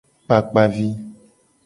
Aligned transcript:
Kpakpa 0.25 0.63
vi. 0.73 0.87